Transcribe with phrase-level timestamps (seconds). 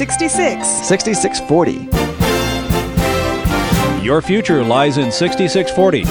[0.00, 0.66] 66.
[0.66, 1.72] 6640.
[4.02, 6.06] Your future lies in 6640.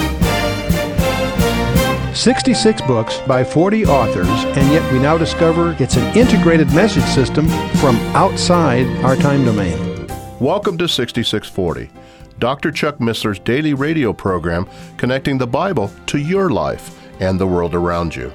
[2.14, 7.48] 66 books by 40 authors, and yet we now discover it's an integrated message system
[7.80, 10.06] from outside our time domain.
[10.38, 11.90] Welcome to 6640,
[12.38, 12.70] Dr.
[12.70, 14.68] Chuck Missler's daily radio program
[14.98, 18.32] connecting the Bible to your life and the world around you.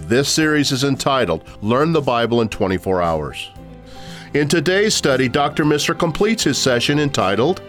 [0.00, 3.50] This series is entitled Learn the Bible in 24 Hours.
[4.34, 5.64] In today's study, Dr.
[5.64, 7.62] Missler completes his session entitled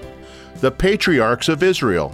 [0.61, 2.11] The Patriarchs of Israel.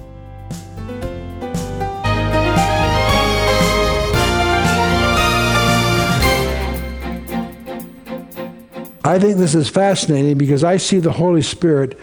[9.06, 11.98] I think this is fascinating because I see the Holy Spirit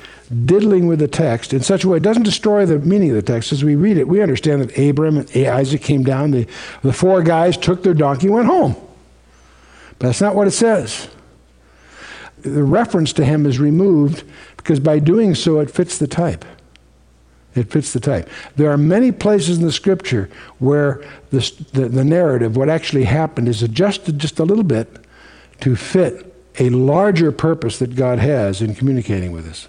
[0.47, 3.23] diddling with the text in such a way it doesn't destroy the meaning of the
[3.23, 3.53] text.
[3.53, 6.47] As we read it, we understand that Abram and Isaac came down, the,
[6.83, 8.75] the four guys took their donkey and went home.
[9.99, 11.09] But that's not what it says.
[12.49, 14.25] The reference to him is removed
[14.57, 16.45] because by doing so it fits the type.
[17.55, 18.29] It fits the type.
[18.57, 21.41] There are many places in the scripture where the,
[21.73, 25.05] the, the narrative, what actually happened, is adjusted just a little bit
[25.61, 29.69] to fit a larger purpose that God has in communicating with us.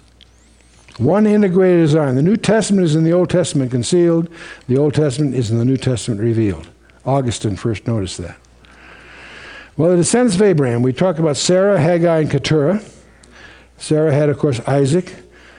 [0.98, 2.14] One integrated design.
[2.14, 4.28] The New Testament is in the Old Testament concealed,
[4.68, 6.68] the Old Testament is in the New Testament revealed.
[7.06, 8.36] Augustine first noticed that.
[9.80, 12.82] Well, the descendants of Abraham, we talk about Sarah, Hagar, and Keturah.
[13.78, 15.14] Sarah had, of course, Isaac.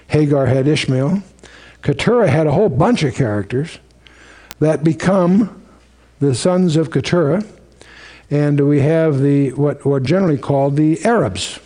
[0.09, 1.23] Hagar had Ishmael.
[1.81, 3.79] Keturah had a whole bunch of characters
[4.59, 5.63] that become
[6.19, 7.43] the sons of Keturah
[8.29, 11.59] and we have the what are generally called the Arabs,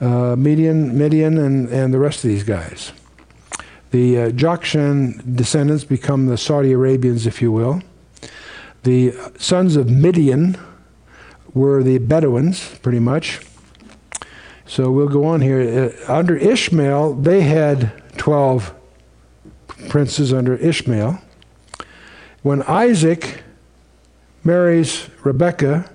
[0.00, 2.92] uh, Medan, Midian, and, and the rest of these guys.
[3.90, 7.82] The uh, Jokshan descendants become the Saudi Arabians, if you will.
[8.84, 10.56] The sons of Midian
[11.54, 13.40] were the Bedouins, pretty much.
[14.66, 15.92] So we'll go on here.
[16.08, 18.74] Uh, under Ishmael, they had 12
[19.88, 21.20] princes under Ishmael.
[22.42, 23.42] When Isaac
[24.44, 25.90] marries Rebekah,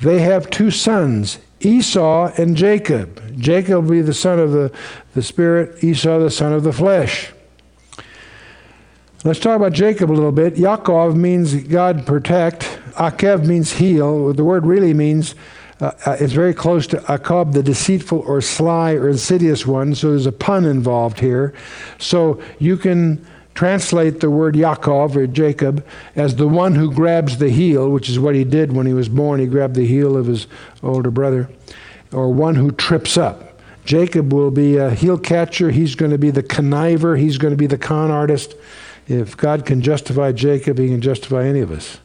[0.00, 3.38] they have two sons, Esau and Jacob.
[3.38, 4.72] Jacob will be the son of the,
[5.14, 7.32] the spirit, Esau the son of the flesh.
[9.24, 10.56] Let's talk about Jacob a little bit.
[10.56, 12.80] Yaakov means God protect.
[12.92, 14.32] Akev means heel.
[14.32, 15.34] The word really means
[15.80, 19.94] uh, uh it's very close to Akab, the deceitful or sly or insidious one.
[19.94, 21.54] So there's a pun involved here.
[21.98, 25.84] So you can translate the word Yaakov or Jacob
[26.16, 29.08] as the one who grabs the heel, which is what he did when he was
[29.08, 29.40] born.
[29.40, 30.46] He grabbed the heel of his
[30.82, 31.50] older brother,
[32.12, 33.60] or one who trips up.
[33.84, 35.70] Jacob will be a heel catcher.
[35.70, 37.18] He's going to be the conniver.
[37.18, 38.54] He's going to be the con artist.
[39.08, 41.98] If God can justify Jacob, he can justify any of us.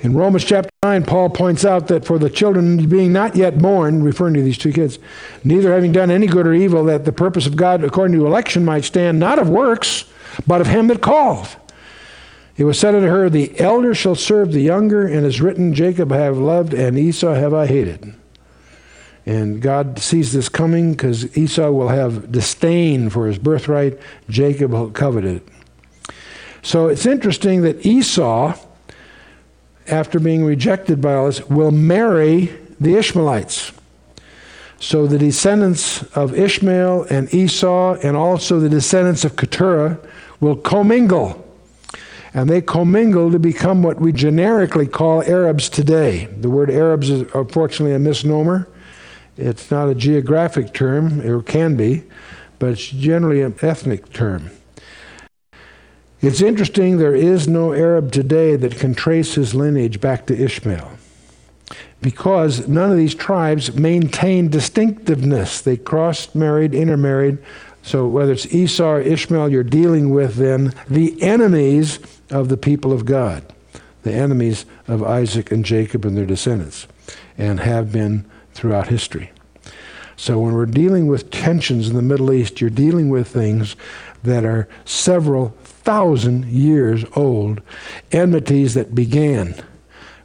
[0.00, 4.02] In Romans chapter 9, Paul points out that for the children being not yet born,
[4.02, 4.98] referring to these two kids,
[5.42, 8.64] neither having done any good or evil, that the purpose of God according to election
[8.64, 10.04] might stand, not of works,
[10.46, 11.48] but of him that called.
[12.56, 16.12] It was said unto her, The elder shall serve the younger, and is written, Jacob
[16.12, 18.14] I have loved, and Esau have I hated.
[19.26, 23.98] And God sees this coming because Esau will have disdain for his birthright,
[24.28, 25.46] Jacob will covet it.
[26.62, 28.56] So it's interesting that Esau,
[29.90, 33.72] after being rejected by all this, will marry the Ishmaelites.
[34.80, 39.98] So the descendants of Ishmael and Esau, and also the descendants of Keturah,
[40.40, 41.44] will commingle.
[42.32, 46.26] And they commingle to become what we generically call Arabs today.
[46.26, 48.68] The word Arabs is unfortunately a misnomer.
[49.36, 52.04] It's not a geographic term, it can be,
[52.58, 54.50] but it's generally an ethnic term.
[56.20, 60.90] It's interesting, there is no Arab today that can trace his lineage back to Ishmael
[62.00, 65.60] because none of these tribes maintain distinctiveness.
[65.60, 67.38] They crossed, married, intermarried,
[67.82, 72.92] so whether it's Esau or Ishmael, you're dealing with then the enemies of the people
[72.92, 73.44] of God,
[74.02, 76.86] the enemies of Isaac and Jacob and their descendants,
[77.36, 78.24] and have been
[78.54, 79.30] throughout history.
[80.16, 83.76] So when we're dealing with tensions in the Middle East, you're dealing with things
[84.24, 85.54] that are several
[85.88, 87.62] thousand years old,
[88.12, 89.54] enmities that began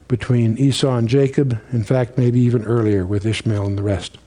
[0.09, 4.17] between Esau and Jacob, in fact, maybe even earlier with Ishmael and the rest.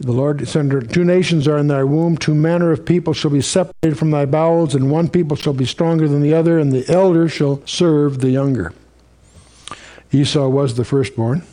[0.00, 3.40] The Lord said, Two nations are in thy womb, two manner of people shall be
[3.40, 6.92] separated from thy bowels, and one people shall be stronger than the other, and the
[6.92, 8.72] elder shall serve the younger.
[10.10, 11.44] Esau was the firstborn,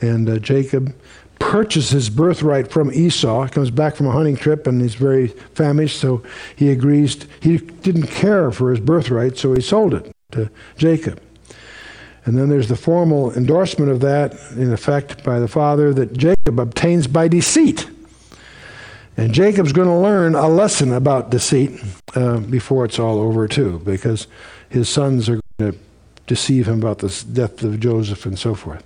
[0.00, 0.94] and uh, Jacob
[1.40, 3.42] purchased his birthright from Esau.
[3.42, 6.22] He comes back from a hunting trip and he's very famished, so
[6.54, 7.26] he agrees.
[7.40, 11.20] He didn't care for his birthright, so he sold it to Jacob.
[12.24, 16.60] And then there's the formal endorsement of that, in effect, by the father that Jacob
[16.60, 17.90] obtains by deceit.
[19.16, 21.80] And Jacob's going to learn a lesson about deceit
[22.14, 24.28] uh, before it's all over, too, because
[24.68, 25.78] his sons are going to
[26.26, 28.84] deceive him about the death of Joseph and so forth.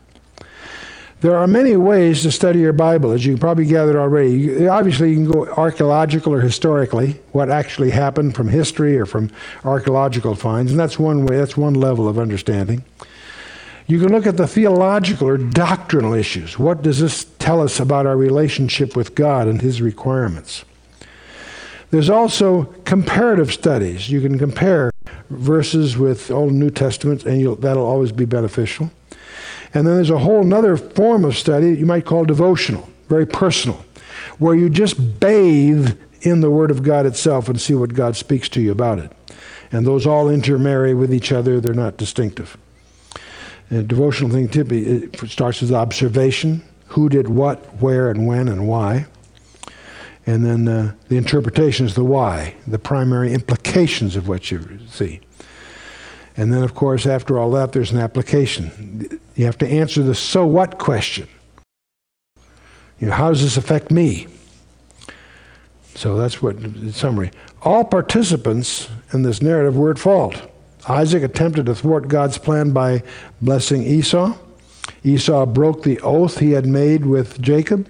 [1.25, 4.69] There are many ways to study your Bible, as you probably gathered already.
[4.69, 9.31] Obviously, you can go archaeological or historically, what actually happened from history or from
[9.65, 12.85] archaeological finds, and that's one way, that's one level of understanding.
[13.87, 16.59] You can look at the theological or doctrinal issues.
[16.59, 20.67] What does this tell us about our relationship with God and His requirements?
[21.91, 24.11] There's also comparative studies.
[24.11, 24.91] You can compare
[25.31, 28.91] verses with Old and New Testaments, and that'll always be beneficial.
[29.75, 33.27] And then there's a whole other form of study that you might call devotional, very
[33.27, 33.85] personal,
[34.39, 38.49] where you just bathe in the Word of God itself and see what God speaks
[38.51, 39.13] to you about it.
[39.73, 42.57] And those all intermarry with each other, they're not distinctive.
[43.71, 49.07] A devotional thing typically starts with observation who did what, where, and when, and why.
[50.27, 55.21] And then uh, the interpretation is the why, the primary implications of what you see.
[56.37, 59.21] And then, of course, after all that, there's an application.
[59.35, 61.29] You have to answer the so what question.
[63.01, 64.29] You know, how does this affect me?
[65.95, 67.31] So that's what, in summary.
[67.63, 70.51] All participants in this narrative were at fault.
[70.89, 73.03] Isaac attempted to thwart God's plan by
[73.41, 74.37] blessing Esau.
[75.03, 77.89] Esau broke the oath he had made with Jacob.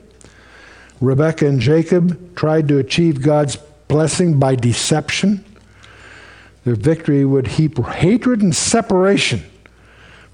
[1.01, 3.57] Rebekah and Jacob tried to achieve God's
[3.89, 5.45] blessing by deception.
[6.65, 9.43] Their victory would heap hatred and separation.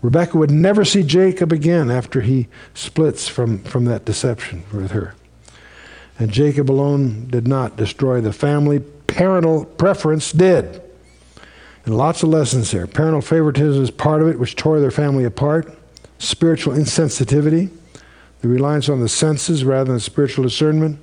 [0.03, 5.15] Rebekah would never see Jacob again after he splits from, from that deception with her.
[6.19, 10.83] And Jacob alone did not destroy the family, parental preference did.
[11.85, 12.87] And lots of lessons there.
[12.87, 15.77] Parental favoritism is part of it, which tore their family apart.
[16.19, 17.71] Spiritual insensitivity,
[18.43, 20.99] the reliance on the senses rather than spiritual discernment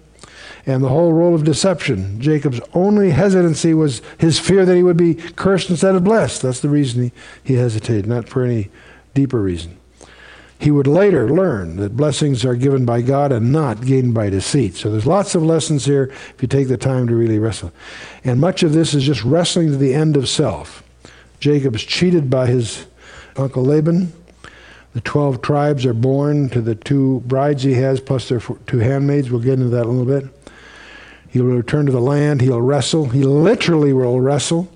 [0.67, 2.19] and the whole role of deception.
[2.19, 6.41] Jacob's only hesitancy was his fear that he would be cursed instead of blessed.
[6.41, 7.11] That's the reason he,
[7.43, 8.69] he hesitated, not for any
[9.17, 9.75] deeper reason.
[10.59, 14.75] He would later learn that blessings are given by God and not gained by deceit.
[14.75, 17.71] So there's lots of lessons here if you take the time to really wrestle.
[18.23, 20.83] And much of this is just wrestling to the end of self.
[21.39, 22.85] Jacob's cheated by his
[23.35, 24.13] uncle Laban.
[24.93, 29.31] The 12 tribes are born to the two brides he has, plus their two handmaids.
[29.31, 30.31] We'll get into that in a little bit.
[31.29, 32.41] He'll return to the land.
[32.41, 33.09] He'll wrestle.
[33.09, 34.71] He literally will wrestle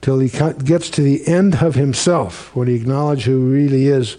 [0.00, 2.54] till he gets to the end of himself.
[2.54, 4.16] When he acknowledges who he really is,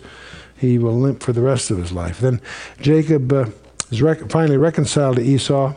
[0.56, 2.20] he will limp for the rest of his life.
[2.20, 2.40] Then
[2.80, 3.46] Jacob uh,
[3.90, 5.74] is rec- finally reconciled to Esau.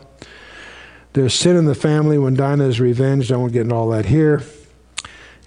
[1.13, 3.31] There's sin in the family when Dinah is revenged.
[3.31, 4.43] I won't get into all that here.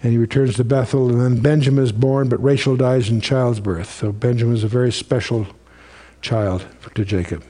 [0.02, 3.90] And he returns to Bethel, and then Benjamin is born, but Rachel dies in childbirth.
[3.90, 5.46] So Benjamin is a very special
[6.20, 7.44] child to Jacob.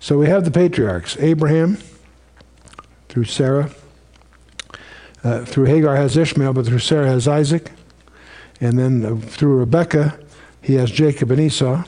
[0.00, 1.78] So we have the patriarchs Abraham,
[3.08, 3.70] through Sarah.
[5.24, 7.72] Uh, through Hagar has Ishmael, but through Sarah has Isaac.
[8.60, 10.18] And then uh, through Rebekah,
[10.60, 11.84] he has Jacob and Esau.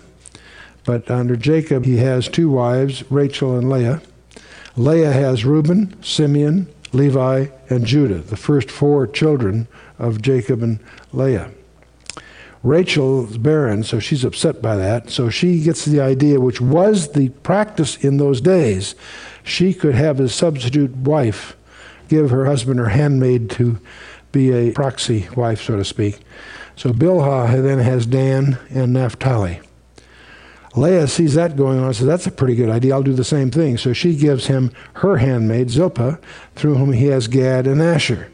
[0.84, 4.00] But under Jacob, he has two wives, Rachel and Leah.
[4.76, 9.68] Leah has Reuben, Simeon, Levi, and Judah, the first four children
[9.98, 10.78] of Jacob and
[11.12, 11.50] Leah.
[12.62, 15.10] Rachel's barren, so she's upset by that.
[15.10, 18.94] So she gets the idea, which was the practice in those days,
[19.44, 21.56] she could have a substitute wife
[22.08, 23.78] give her husband her handmaid to
[24.32, 26.20] be a proxy wife, so to speak.
[26.76, 29.60] So Bilhah then has Dan and Naphtali.
[30.74, 32.94] Leah sees that going on and says, That's a pretty good idea.
[32.94, 33.78] I'll do the same thing.
[33.78, 36.18] So she gives him her handmaid, Zilpah,
[36.54, 38.30] through whom he has Gad and Asher.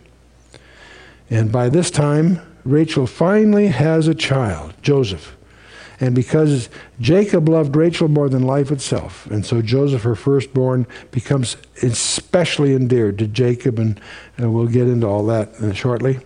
[1.31, 5.37] And by this time, Rachel finally has a child, Joseph.
[6.03, 6.69] And because
[7.01, 13.21] Jacob loved Rachel more than life itself, and so Joseph, her firstborn, becomes especially endeared
[13.21, 14.01] to Jacob, and,
[14.37, 16.19] and we'll get into all that uh, shortly.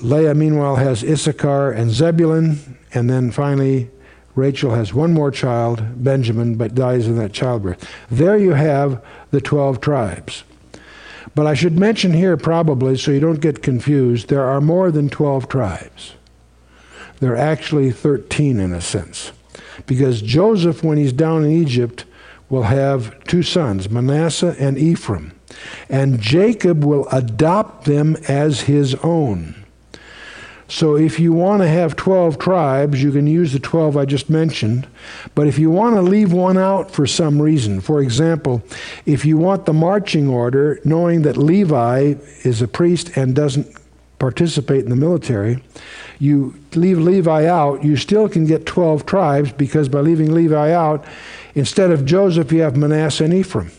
[0.00, 3.90] Leah, meanwhile, has Issachar and Zebulun, and then finally,
[4.34, 7.86] Rachel has one more child, Benjamin, but dies in that childbirth.
[8.10, 10.42] There you have the 12 tribes.
[11.34, 15.10] But I should mention here, probably, so you don't get confused, there are more than
[15.10, 16.14] 12 tribes.
[17.20, 19.32] There are actually 13 in a sense.
[19.86, 22.04] Because Joseph, when he's down in Egypt,
[22.48, 25.32] will have two sons, Manasseh and Ephraim.
[25.88, 29.64] And Jacob will adopt them as his own.
[30.66, 34.30] So if you want to have 12 tribes, you can use the 12 I just
[34.30, 34.88] mentioned.
[35.34, 38.62] But if you want to leave one out for some reason, for example,
[39.04, 43.76] if you want the marching order, knowing that Levi is a priest and doesn't
[44.24, 45.62] participate in the military.
[46.18, 51.04] You leave Levi out, you still can get 12 tribes because by leaving Levi out,
[51.54, 53.70] instead of Joseph, you have Manasseh and Ephraim.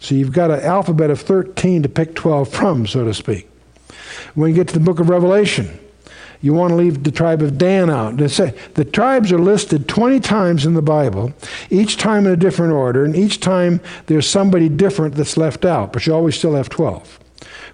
[0.00, 3.48] So you've got an alphabet of 13 to pick 12 from, so to speak.
[4.34, 5.78] When you get to the book of Revelation,
[6.42, 8.16] you want to leave the tribe of Dan out.
[8.16, 11.32] The tribes are listed 20 times in the Bible,
[11.68, 15.92] each time in a different order, and each time there's somebody different that's left out,
[15.92, 17.19] but you always still have 12.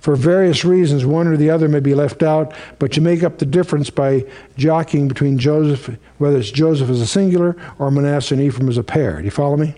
[0.06, 3.38] For various reasons, one or the other may be left out, but you make up
[3.38, 4.24] the difference by
[4.56, 8.84] jockeying between Joseph, whether it's Joseph as a singular or Manasseh and Ephraim as a
[8.84, 9.18] pair.
[9.18, 9.74] Do you follow me?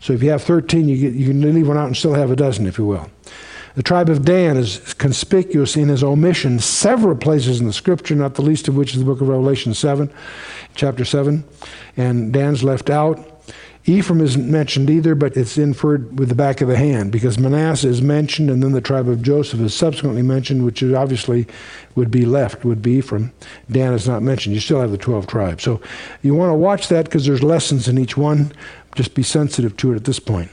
[0.00, 2.32] So if you have 13, you, get, you can leave one out and still have
[2.32, 3.08] a dozen, if you will.
[3.76, 8.34] The tribe of Dan is conspicuous in his omission several places in the scripture, not
[8.34, 10.12] the least of which is the book of Revelation 7,
[10.74, 11.44] chapter 7.
[11.96, 13.35] And Dan's left out.
[13.88, 17.86] Ephraim isn't mentioned either, but it's inferred with the back of the hand because Manasseh
[17.86, 21.46] is mentioned, and then the tribe of Joseph is subsequently mentioned, which is obviously
[21.94, 23.32] would be left, would be Ephraim.
[23.70, 24.54] Dan is not mentioned.
[24.54, 25.62] You still have the 12 tribes.
[25.62, 25.80] So
[26.20, 28.50] you want to watch that because there's lessons in each one.
[28.96, 30.50] Just be sensitive to it at this point.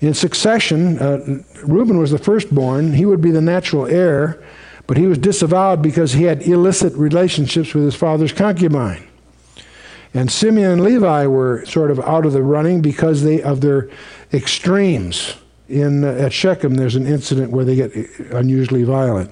[0.00, 2.92] In succession, uh, Reuben was the firstborn.
[2.92, 4.42] He would be the natural heir,
[4.86, 9.06] but he was disavowed because he had illicit relationships with his father's concubine.
[10.12, 13.88] And Simeon and Levi were sort of out of the running because they, of their
[14.32, 15.34] extremes.
[15.68, 17.94] In, uh, at Shechem, there's an incident where they get
[18.32, 19.30] unusually violent.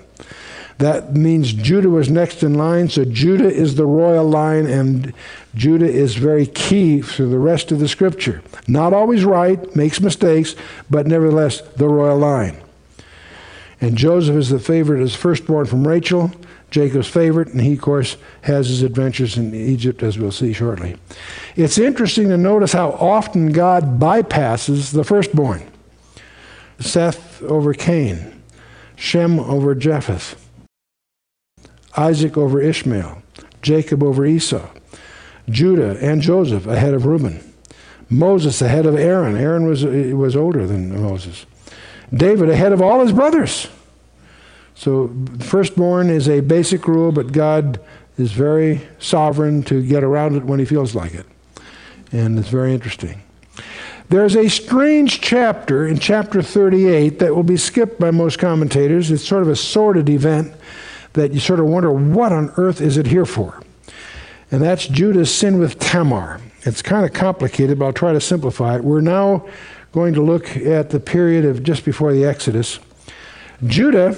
[0.78, 5.12] That means Judah was next in line, so Judah is the royal line, and
[5.56, 8.42] Judah is very key for the rest of the scripture.
[8.68, 10.54] Not always right, makes mistakes,
[10.88, 12.58] but nevertheless the royal line.
[13.80, 16.30] And Joseph is the favorite as firstborn from Rachel,
[16.70, 20.96] Jacob's favorite, and he, of course, has his adventures in Egypt, as we'll see shortly.
[21.56, 25.62] It's interesting to notice how often God bypasses the firstborn
[26.78, 28.42] Seth over Cain,
[28.96, 30.44] Shem over Japheth.
[31.96, 33.22] Isaac over Ishmael,
[33.60, 34.68] Jacob over Esau,
[35.48, 37.40] Judah and Joseph ahead of Reuben,
[38.08, 39.37] Moses ahead of Aaron.
[39.37, 41.44] Aaron was, was older than Moses.
[42.12, 43.68] David ahead of all his brothers.
[44.78, 47.80] So, firstborn is a basic rule, but God
[48.16, 51.26] is very sovereign to get around it when he feels like it.
[52.12, 53.20] And it's very interesting.
[54.08, 59.11] There's a strange chapter in chapter 38 that will be skipped by most commentators.
[59.11, 60.54] It's sort of a sordid event
[61.14, 63.61] that you sort of wonder what on earth is it here for?
[64.52, 66.40] And that's Judah's sin with Tamar.
[66.62, 68.85] It's kind of complicated, but I'll try to simplify it.
[68.85, 69.44] We're now
[69.90, 72.78] going to look at the period of just before the Exodus.
[73.66, 74.16] Judah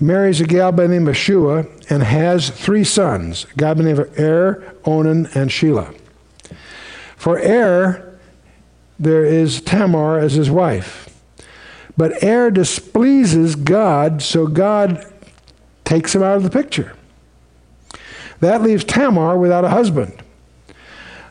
[0.00, 3.82] marries a gal by the name of Shua and has three sons, a guy by
[3.82, 5.96] the name of Er, Onan, and Shelah.
[7.16, 8.18] For Er,
[8.98, 11.06] there is Tamar as his wife.
[11.96, 15.04] But Er displeases God, so God
[15.84, 16.94] takes him out of the picture.
[18.40, 20.22] That leaves Tamar without a husband.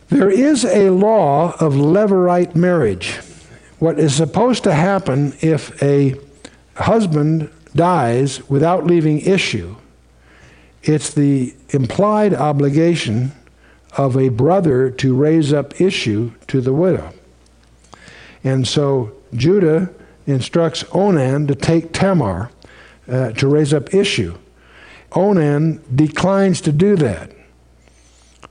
[0.09, 3.17] There is a law of levirate marriage.
[3.79, 6.15] What is supposed to happen if a
[6.75, 9.75] husband dies without leaving issue,
[10.83, 13.31] it's the implied obligation
[13.97, 17.11] of a brother to raise up issue to the widow.
[18.43, 19.89] And so Judah
[20.25, 22.51] instructs Onan to take Tamar
[23.07, 24.37] uh, to raise up issue.
[25.11, 27.31] Onan declines to do that.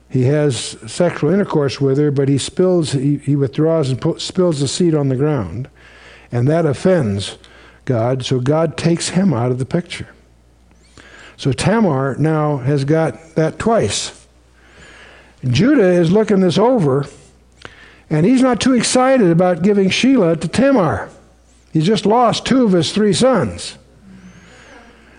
[0.09, 4.59] He has sexual intercourse with her, but he spills, he, he withdraws and put, spills
[4.59, 5.69] the seed on the ground,
[6.31, 7.37] and that offends
[7.89, 10.07] God, so God takes him out of the picture.
[11.37, 14.27] So Tamar now has got that twice.
[15.43, 17.07] Judah is looking this over,
[18.07, 21.09] and he's not too excited about giving Shelah to Tamar.
[21.73, 23.79] He's just lost two of his three sons.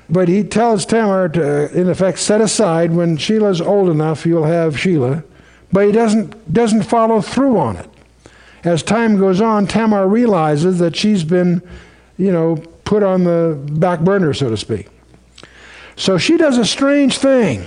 [0.08, 4.76] But he tells Tamar to, in effect, set aside when Shelah's old enough, you'll have
[4.76, 5.24] Shelah.
[5.72, 7.90] But he doesn't, doesn't follow through on it.
[8.62, 11.62] As time goes on, Tamar realizes that she's been,
[12.20, 14.88] you know, put on the back burner, so to speak.
[15.96, 17.66] So she does a strange thing.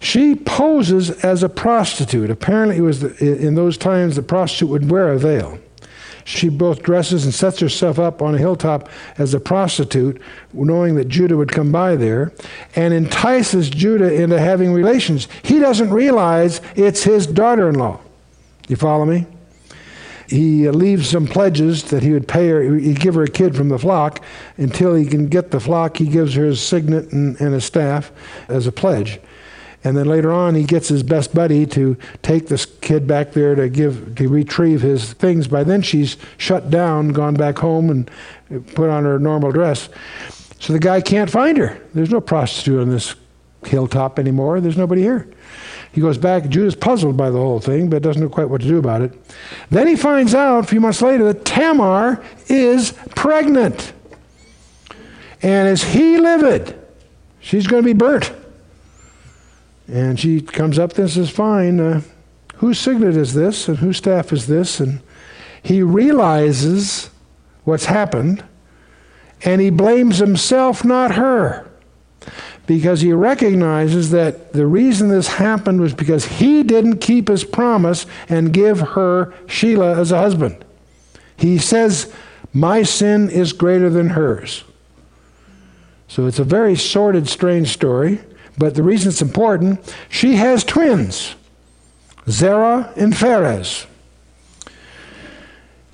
[0.00, 2.28] She poses as a prostitute.
[2.28, 5.58] Apparently, it was the, in those times the prostitute would wear a veil.
[6.24, 10.20] She both dresses and sets herself up on a hilltop as a prostitute,
[10.52, 12.32] knowing that Judah would come by there,
[12.74, 15.28] and entices Judah into having relations.
[15.42, 18.00] He doesn't realize it's his daughter in law.
[18.68, 19.26] You follow me?
[20.28, 23.68] He leaves some pledges that he would pay her, he'd give her a kid from
[23.68, 24.22] the flock.
[24.56, 28.10] Until he can get the flock, he gives her his signet and, and a staff
[28.48, 29.20] as a pledge.
[29.84, 33.54] And then later on, he gets his best buddy to take this kid back there
[33.54, 35.46] to give to retrieve his things.
[35.46, 38.10] By then, she's shut down, gone back home, and
[38.74, 39.90] put on her normal dress.
[40.58, 41.78] So the guy can't find her.
[41.92, 43.14] There's no prostitute on this
[43.66, 44.62] hilltop anymore.
[44.62, 45.28] There's nobody here.
[45.94, 46.48] He goes back.
[46.48, 49.12] Judah's puzzled by the whole thing, but doesn't know quite what to do about it.
[49.70, 53.92] Then he finds out a few months later that Tamar is pregnant.
[55.40, 56.76] And as he livid,
[57.38, 58.32] she's going to be burnt.
[59.86, 62.00] And she comes up and says, Fine, uh,
[62.56, 64.80] whose signet is this and whose staff is this?
[64.80, 65.00] And
[65.62, 67.08] he realizes
[67.62, 68.42] what's happened
[69.44, 71.70] and he blames himself, not her
[72.66, 78.06] because he recognizes that the reason this happened was because he didn't keep his promise
[78.28, 80.64] and give her Shelah as a husband.
[81.36, 82.12] He says,
[82.52, 84.64] My sin is greater than hers.
[86.08, 88.20] So it's a very sordid, strange story,
[88.56, 91.34] but the reason it's important, she has twins,
[92.28, 93.86] Zerah and Pharez.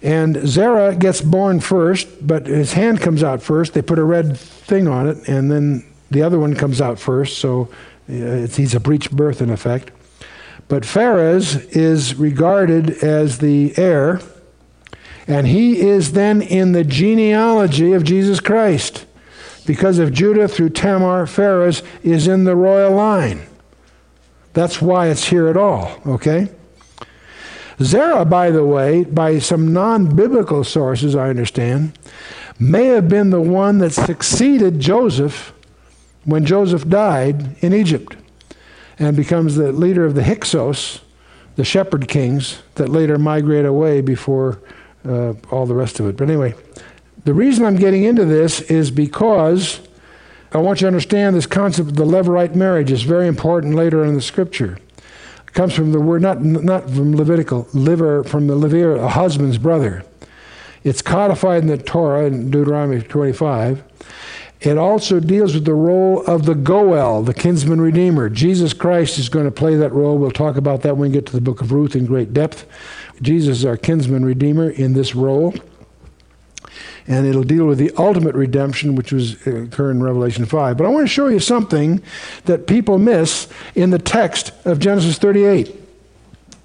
[0.02, 3.74] And Zerah gets born first, but his hand comes out first.
[3.74, 7.38] They put a red thing on it, and then the other one comes out first,
[7.38, 7.68] so
[8.08, 9.90] uh, he's a breech birth in effect.
[10.68, 14.20] But Pharez is regarded as the heir,
[15.26, 19.06] and he is then in the genealogy of Jesus Christ.
[19.66, 23.42] Because of Judah through Tamar, Pharez is in the royal line.
[24.52, 26.48] That's why it's here at all, okay?
[27.82, 31.98] Zerah, by the way, by some non biblical sources, I understand,
[32.58, 35.52] may have been the one that succeeded Joseph
[36.30, 38.16] when Joseph died in Egypt
[38.98, 41.00] and becomes the leader of the Hyksos,
[41.56, 44.60] the shepherd kings that later migrate away before
[45.06, 46.16] uh, all the rest of it.
[46.16, 46.54] But anyway,
[47.24, 49.80] the reason I'm getting into this is because
[50.52, 54.04] I want you to understand this concept of the Levirate marriage is very important later
[54.04, 54.78] in the scripture.
[55.46, 59.58] It comes from the word, not, not from Levitical, liver, from the Levir, a husband's
[59.58, 60.04] brother.
[60.82, 63.82] It's codified in the Torah in Deuteronomy 25.
[64.60, 68.28] It also deals with the role of the Goel, the kinsman redeemer.
[68.28, 70.18] Jesus Christ is going to play that role.
[70.18, 72.66] We'll talk about that when we get to the book of Ruth in great depth.
[73.22, 75.54] Jesus is our kinsman redeemer in this role.
[77.06, 80.76] And it'll deal with the ultimate redemption, which was uh, occur in Revelation 5.
[80.76, 82.02] But I want to show you something
[82.44, 85.74] that people miss in the text of Genesis 38.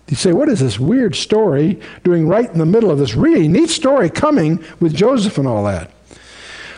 [0.09, 3.47] You say, what is this weird story doing right in the middle of this really
[3.47, 5.94] neat story coming with Joseph and all that?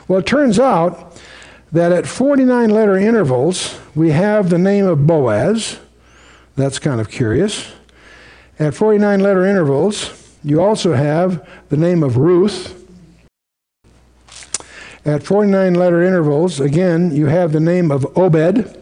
[0.08, 1.22] Well, it turns out
[1.72, 5.80] that at 49 letter intervals, we have the name of Boaz.
[6.56, 7.74] That's kind of curious.
[8.58, 12.74] At 49 letter intervals, you also have the name of Ruth.
[15.06, 18.78] At 49 letter intervals, again, you have the name of Obed.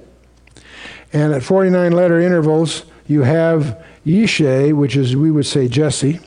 [1.11, 6.19] And at 49 letter intervals, you have Yishay, which is, we would say, Jesse.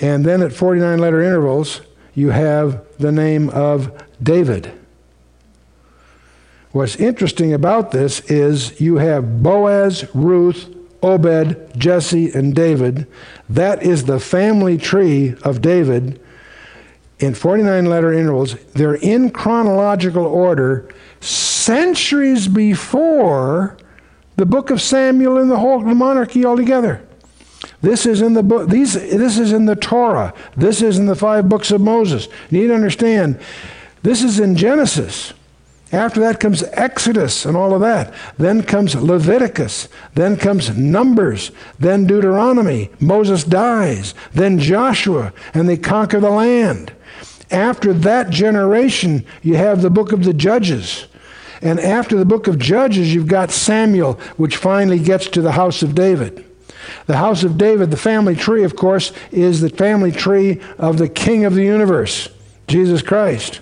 [0.00, 1.80] And then at 49 letter intervals,
[2.16, 4.72] you have the name of David.
[6.72, 13.06] What's interesting about this is you have Boaz, Ruth, Obed, Jesse, and David.
[13.48, 16.18] That is the family tree of David
[17.18, 18.54] in 49 letter intervals.
[18.72, 20.88] They're in chronological order
[21.20, 23.76] centuries before
[24.36, 27.06] the book of Samuel and the whole monarchy altogether.
[27.86, 28.68] This is in the book.
[28.68, 28.94] These.
[28.94, 30.34] This is in the Torah.
[30.56, 32.26] This is in the five books of Moses.
[32.50, 33.38] You need to understand.
[34.02, 35.32] This is in Genesis.
[35.92, 38.12] After that comes Exodus and all of that.
[38.38, 39.88] Then comes Leviticus.
[40.14, 41.52] Then comes Numbers.
[41.78, 42.90] Then Deuteronomy.
[42.98, 44.14] Moses dies.
[44.34, 46.92] Then Joshua, and they conquer the land.
[47.52, 51.06] After that generation, you have the book of the Judges.
[51.62, 55.84] And after the book of Judges, you've got Samuel, which finally gets to the house
[55.84, 56.45] of David.
[57.06, 61.08] The house of David, the family tree, of course, is the family tree of the
[61.08, 62.28] King of the universe,
[62.68, 63.60] Jesus Christ.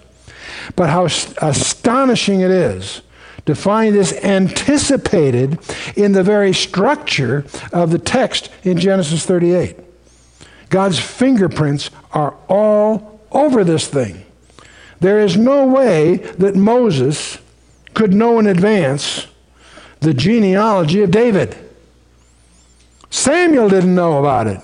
[0.77, 3.03] But how astonishing it is
[3.47, 5.59] to find this anticipated
[5.97, 9.77] in the very structure of the text in Genesis 38.
[10.71, 14.25] God's fingerprints are all over this thing.
[15.01, 17.39] There is no way that Moses
[17.93, 19.27] could know in advance
[20.01, 21.57] the genealogy of David.
[23.15, 24.61] Samuel didn't know about it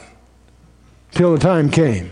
[1.12, 2.10] till the time came.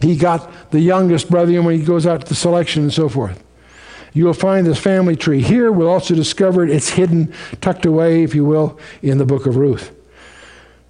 [0.00, 3.42] He got the youngest brother when he goes out to the selection and so forth.
[4.12, 5.42] You will find this family tree.
[5.42, 6.70] Here we'll also discover it.
[6.70, 9.92] It's hidden, tucked away, if you will, in the book of Ruth.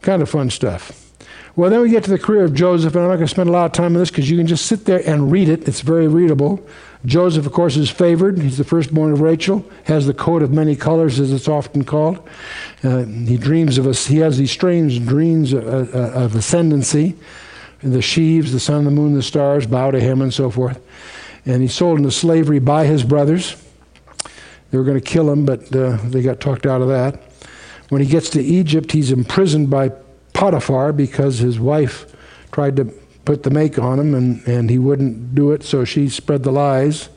[0.02, 1.10] Kind of fun stuff.
[1.56, 3.48] Well, then we get to the career of Joseph, and I'm not going to spend
[3.48, 5.66] a lot of time on this because you can just sit there and read it.
[5.66, 6.64] It's very readable.
[7.04, 8.38] Joseph, of course, is favored.
[8.38, 12.26] He's the firstborn of Rachel, has the coat of many colors, as it's often called.
[12.82, 14.06] Uh, he dreams of us.
[14.06, 17.14] He has these strange dreams of, uh, uh, of ascendancy.
[17.82, 20.80] The sheaves, the sun, the moon, the stars bow to him, and so forth.
[21.44, 23.62] and he's sold into slavery by his brothers.
[24.70, 27.22] They were going to kill him, but uh, they got talked out of that.
[27.90, 29.90] When he gets to Egypt, he's imprisoned by
[30.32, 32.12] Potiphar because his wife
[32.50, 32.92] tried to
[33.24, 36.52] put the make on him and, and he wouldn't do it, so she spread the
[36.52, 37.08] lies.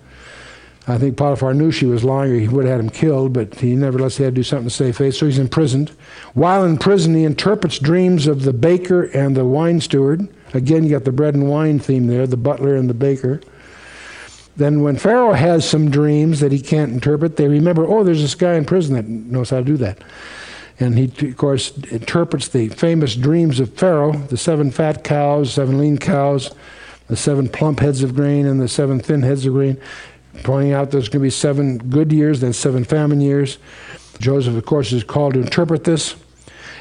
[0.90, 3.56] I think Potiphar knew she was lying or he would have had him killed, but
[3.56, 5.90] he nevertheless had to do something to save face, so he's imprisoned.
[6.34, 10.30] While in prison, he interprets dreams of the baker and the wine steward.
[10.54, 13.42] Again, you got the bread and wine theme there, the butler and the baker.
[14.56, 18.34] Then, when Pharaoh has some dreams that he can't interpret, they remember, oh, there's this
[18.34, 20.00] guy in prison that knows how to do that.
[20.80, 25.80] And he, of course, interprets the famous dreams of Pharaoh the seven fat cows, seven
[25.80, 26.54] lean cows,
[27.08, 29.80] the seven plump heads of grain, and the seven thin heads of grain,
[30.44, 33.58] pointing out there's going to be seven good years, then seven famine years.
[34.20, 36.16] Joseph, of course, is called to interpret this.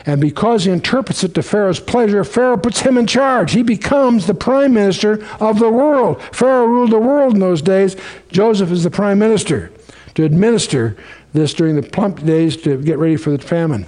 [0.05, 3.53] And because he interprets it to Pharaoh's pleasure, Pharaoh puts him in charge.
[3.53, 6.23] He becomes the prime minister of the world.
[6.33, 7.97] Pharaoh ruled the world in those days.
[8.31, 9.73] Joseph is the prime minister
[10.15, 10.97] to administer
[11.37, 13.87] this during the plump days to get ready for the famine.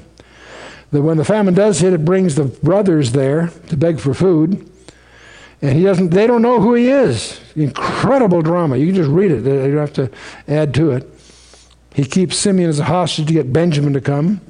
[0.92, 4.70] That when the famine does hit, it brings the brothers there to beg for food.
[5.60, 7.40] And he doesn't, they don't know who he is.
[7.56, 8.76] Incredible drama.
[8.76, 10.10] You can just read it, you don't have to
[10.46, 11.08] add to it.
[11.94, 14.40] He keeps Simeon as a hostage to get Benjamin to come.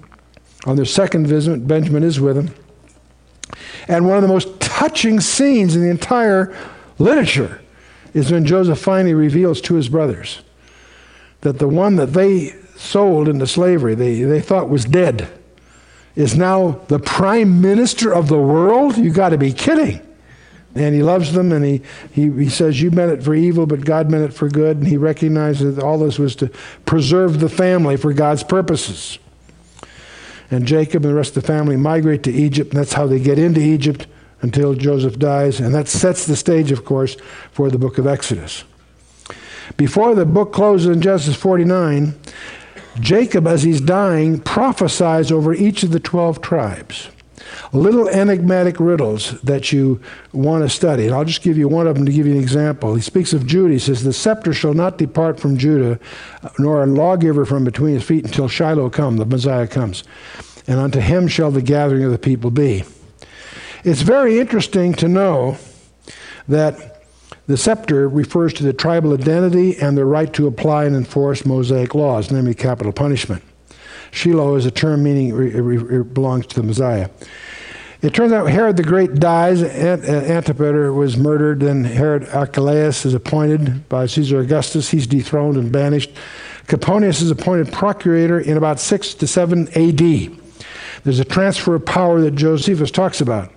[0.66, 2.54] On their second visit, Benjamin is with him.
[3.88, 6.54] And one of the most touching scenes in the entire
[6.98, 7.62] literature
[8.12, 10.42] is when Joseph finally reveals to his brothers
[11.40, 15.28] that the one that they sold into slavery, they, they thought was dead,
[16.16, 18.96] is now the prime minister of the world?
[18.96, 20.00] You got to be kidding.
[20.74, 23.84] And he loves them and he, he, he says, You meant it for evil, but
[23.84, 24.78] God meant it for good.
[24.78, 26.50] And he recognizes that all this was to
[26.84, 29.18] preserve the family for God's purposes.
[30.50, 33.20] And Jacob and the rest of the family migrate to Egypt, and that's how they
[33.20, 34.06] get into Egypt
[34.40, 35.60] until Joseph dies.
[35.60, 37.16] And that sets the stage, of course,
[37.50, 38.64] for the book of Exodus.
[39.76, 42.18] Before the book closes in Genesis 49,
[43.00, 47.08] Jacob, as he's dying, prophesies over each of the 12 tribes.
[47.72, 50.00] Little enigmatic riddles that you
[50.32, 51.06] want to study.
[51.06, 52.94] And I'll just give you one of them to give you an example.
[52.94, 53.72] He speaks of Judah.
[53.72, 55.98] He says, The scepter shall not depart from Judah,
[56.58, 60.04] nor a lawgiver from between his feet until Shiloh come, the Messiah comes.
[60.66, 62.84] And unto him shall the gathering of the people be.
[63.84, 65.56] It's very interesting to know
[66.48, 66.97] that
[67.48, 71.94] the scepter refers to the tribal identity and the right to apply and enforce Mosaic
[71.94, 73.42] laws, namely capital punishment.
[74.10, 77.08] Shiloh is a term meaning it belongs to the Messiah.
[78.02, 79.66] It turns out Herod the Great dies, uh,
[80.28, 84.90] Antipater was murdered, then Herod Archelaus is appointed by Caesar Augustus.
[84.90, 86.10] He's dethroned and banished.
[86.66, 90.38] Coponius is appointed procurator in about 6 to 7 AD.
[91.02, 93.50] There's a transfer of power that Josephus talks about.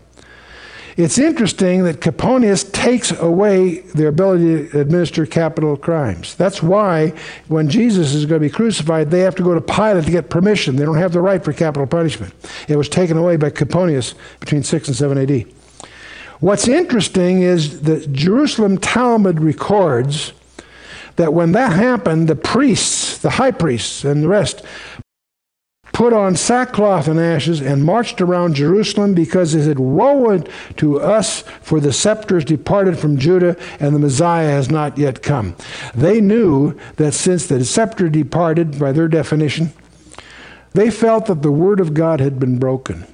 [0.97, 6.35] It's interesting that Coponius takes away their ability to administer capital crimes.
[6.35, 7.13] That's why
[7.47, 10.29] when Jesus is going to be crucified, they have to go to Pilate to get
[10.29, 10.75] permission.
[10.75, 12.33] They don't have the right for capital punishment.
[12.67, 15.45] It was taken away by Coponius between 6 and 7 AD.
[16.39, 20.33] What's interesting is that Jerusalem Talmud records
[21.15, 24.65] that when that happened, the priests, the high priests, and the rest
[26.01, 30.39] put on sackcloth and ashes and marched around Jerusalem because it said, Woe
[30.77, 35.55] to us, for the scepter departed from Judah and the Messiah has not yet come.
[35.93, 39.73] They knew that since the scepter departed, by their definition,
[40.73, 43.05] they felt that the word of God had been broken.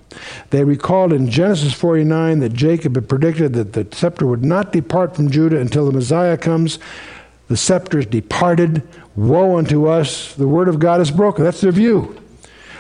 [0.52, 5.14] They recalled in Genesis 49 that Jacob had predicted that the scepter would not depart
[5.14, 6.80] from Judah until the Messiah comes.
[7.50, 8.82] The scepter is departed.
[9.18, 10.34] Woe unto us.
[10.36, 11.44] The word of God is broken.
[11.44, 12.18] That's their view.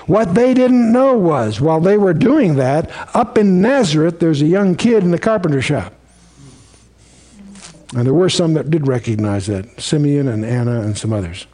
[0.07, 4.47] What they didn't know was, while they were doing that, up in Nazareth, there's a
[4.47, 5.93] young kid in the carpenter shop.
[7.93, 11.45] And there were some that did recognize that Simeon and Anna and some others.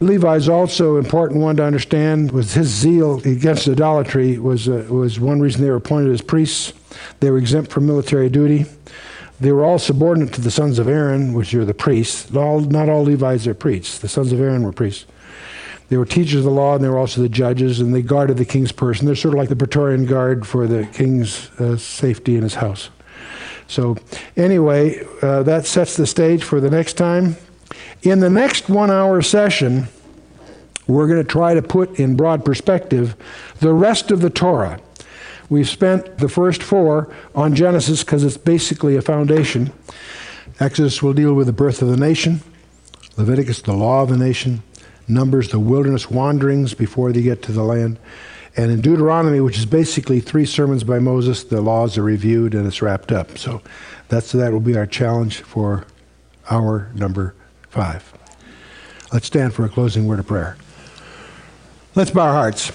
[0.00, 5.40] Levi's also important one to understand was his zeal against idolatry was, uh, was one
[5.40, 6.72] reason they were appointed as priests.
[7.20, 8.64] They were exempt from military duty.
[9.40, 12.34] They were all subordinate to the sons of Aaron, which are the priests.
[12.34, 13.98] All, not all Levites are priests.
[13.98, 15.04] The sons of Aaron were priests.
[15.90, 18.36] They were teachers of the law, and they were also the judges, and they guarded
[18.36, 19.06] the king's person.
[19.06, 22.90] They're sort of like the Praetorian Guard for the king's uh, safety in his house.
[23.66, 23.96] So,
[24.36, 27.36] anyway, uh, that sets the stage for the next time.
[28.02, 29.88] In the next one hour session,
[30.86, 33.16] we're going to try to put in broad perspective
[33.58, 34.80] the rest of the Torah.
[35.48, 39.72] We've spent the first four on Genesis because it's basically a foundation.
[40.60, 42.42] Exodus will deal with the birth of the nation,
[43.16, 44.62] Leviticus, the law of the nation,
[45.10, 47.98] Numbers, the wilderness wanderings before they get to the land.
[48.56, 52.66] And in Deuteronomy, which is basically three sermons by Moses, the laws are reviewed and
[52.66, 53.38] it's wrapped up.
[53.38, 53.62] So
[54.08, 55.86] that's that will be our challenge for
[56.50, 57.34] hour number
[57.68, 58.12] five.
[59.12, 60.56] Let's stand for a closing word of prayer.
[61.94, 62.72] Let's bow our hearts.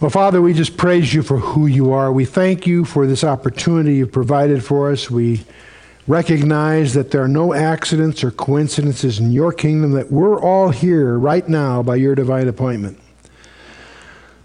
[0.00, 2.12] Well, Father, we just praise you for who you are.
[2.12, 5.10] We thank you for this opportunity you've provided for us.
[5.10, 5.44] We
[6.06, 11.18] recognize that there are no accidents or coincidences in your kingdom, that we're all here
[11.18, 12.98] right now by your divine appointment.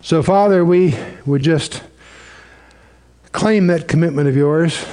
[0.02, 0.96] So, Father, we
[1.26, 1.84] would just
[3.32, 4.84] claim that commitment of yours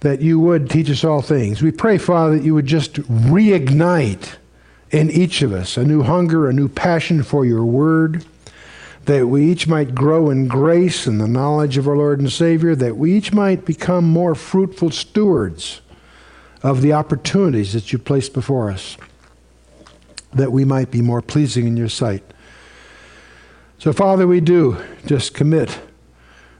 [0.00, 1.62] that you would teach us all things.
[1.62, 4.34] We pray, Father, that you would just reignite
[4.90, 8.24] in each of us a new hunger, a new passion for your word,
[9.06, 12.74] that we each might grow in grace and the knowledge of our Lord and Savior,
[12.76, 15.80] that we each might become more fruitful stewards
[16.62, 18.96] of the opportunities that you placed before us,
[20.32, 22.22] that we might be more pleasing in your sight.
[23.78, 25.78] So, Father, we do just commit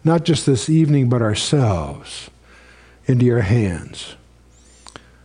[0.04, 2.28] not just this evening, but ourselves
[3.06, 4.16] into your hands.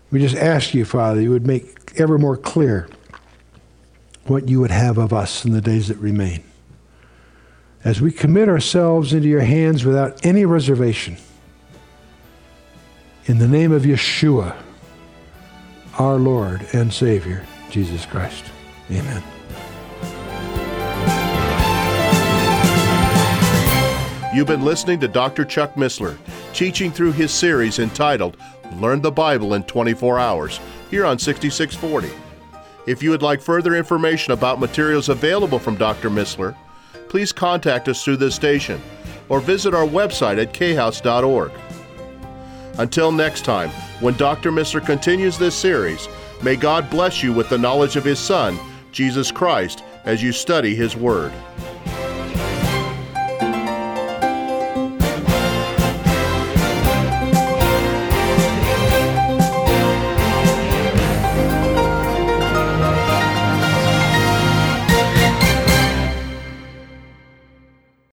[0.09, 2.87] We just ask you, Father, you would make ever more clear
[4.25, 6.43] what you would have of us in the days that remain.
[7.83, 11.17] As we commit ourselves into your hands without any reservation,
[13.25, 14.55] in the name of Yeshua,
[15.97, 18.43] our Lord and Savior, Jesus Christ.
[18.91, 19.23] Amen.
[24.33, 25.45] You've been listening to Dr.
[25.45, 26.17] Chuck Missler,
[26.53, 28.35] teaching through his series entitled
[28.75, 30.59] Learn the Bible in 24 Hours,
[30.91, 32.09] here on 6640.
[32.85, 36.09] If you would like further information about materials available from Dr.
[36.09, 36.55] Missler,
[37.09, 38.81] please contact us through this station
[39.27, 41.51] or visit our website at khouse.org.
[42.77, 43.69] Until next time,
[43.99, 44.51] when Dr.
[44.51, 46.07] Missler continues this series,
[46.41, 48.57] may God bless you with the knowledge of His Son,
[48.91, 51.33] Jesus Christ, as you study His Word.